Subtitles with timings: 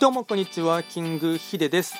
[0.00, 1.96] どうもこんにちは、キングヒデです。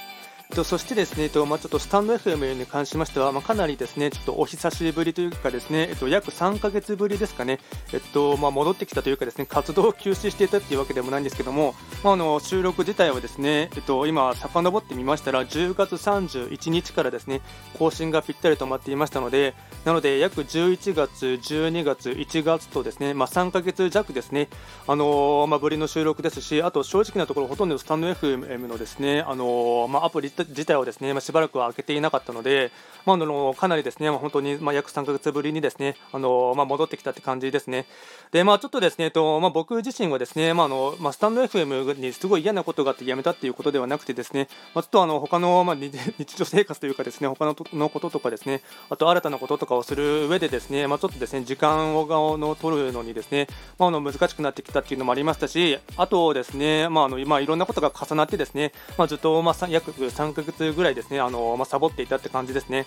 [0.54, 7.58] とそしてですね、とまあ、ちょっとスタンド FM に関しましては、まあ、かなりですねちょっとお久しぶりというか、ですね、えっと、約3ヶ月ぶりですかね、
[7.92, 17.42] えっとまあ、戻ってきたというか、ですね活動を休止していたというわけでもないんですけども、まあ、あの収録自体はですね、えっと、今、遡ってみましたら、10月31日からですね
[17.78, 24.48] 更新がぴったりとまっていましたので、なので約11月、12月、1月とですね、まあ、3ヶ月弱ですね、
[24.86, 32.70] あのまあ、ぶりの収録ですし、あと正直なところ、ほとんどスタンド FM のですね、あのまあ、アプリ自体をですね、まあ、しばらくは開けていなかったので、
[33.06, 37.86] まあ、あのかなりですね、まあ、本当に、まあ、約3ヶ月ぶりにですね、あのまあ、戻ってきたって感じですね。
[38.32, 45.76] で、まあ、ちょっとですね、とまあ、僕自身はですね、まああのまあ、スタンド FM にすごい嫌なことがあって辞めたっていうことではなくてですね、まあ、ちょっとあの他の、まあ、
[46.18, 52.06] 日常生活というかですね、他ののこととかですね、あと新たなこととかをする上でですね、まあ、ちょっとですね、時間を
[52.38, 53.46] の取るのにですね、
[53.78, 62.86] まあ、あの難しくなってきたっていうのもありましたし、あとですね、まああのまあ、いろんなことが重なってですね、まあ、ずっと、まあ、約3ヶ月ぐらいですね、あのまあ、サボっていたって感じですね。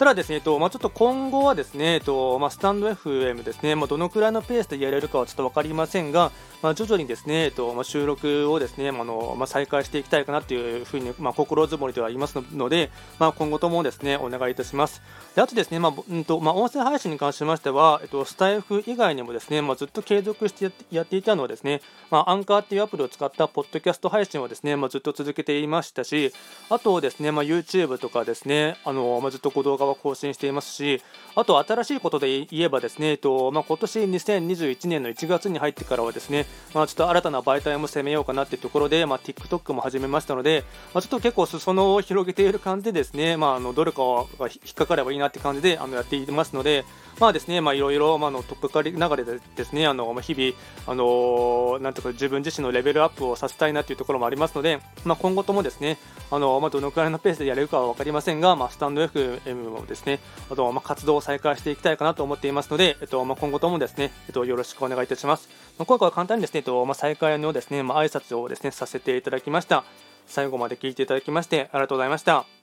[0.00, 15.02] ただですね、えっとまあ、ちょっと今後はですね、えっとまあ、スタンド FM ですね、まあ、どのくらいのペースでやれるかはちょっと分かりませんが、まあ、徐々にですね、えっとまあ、収録をですね、まあのまあ、再開していきたいかなというふうに、まあ、心づもりではいますので、まあ、今後ともですね、お願いいたします。
[15.34, 26.32] であとですね、まあうんとまあ、音声配信に関しましては、えっと、スタイフ以外にもですね、まあ、ずっと継続してやっていたのはですね、まあ、アンカーっていうアプリを使ったポッドキャスト配信をですね、まあ、ずっと続けていましたし、
[26.70, 31.02] あとですね、まあ、YouTube とかですね、あのまあ、ずっと動画を更新していますし、
[31.34, 44.02] あと新しいことで言えばですね、えっとまあ、今年2021年の1月に入ってからはですね、まあ、ちょっと新たな媒体も攻めようかなっていうところで、まあ、TikTok も始めましたので、まあ、ちょっと結構裾野を広げている感じでですね、まあ、あのどれか
[44.38, 46.84] が引っかかればいいなって感じであのやっていますので、
[47.20, 50.54] まあですね、まあいろいろ、まあのトップカリ流れでですね、あの、まあ、日々、
[50.86, 55.98] あのなんとか自分自身のレベルアップをさせたいなというところもありますので、まあ今後ともですね、
[56.30, 60.20] あの、まあどのくらいのペースでやれるかはわかりませんが、まあスタンド FM ですね、
[60.50, 65.48] あと、まあ活動を再開していきたいかなと思っていますので、えっと、まあ今後ともですね、えっと、よろしくお願いいたします。
[65.78, 69.84] まあ、今回は簡単にですね、えっと、まあ再開のですね、まあ挨拶をですね、させていただきました。
[70.26, 72.59] 最後まで聞いていただきまして、ありがとうございました。